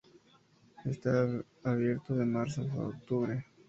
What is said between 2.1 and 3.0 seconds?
de marzo a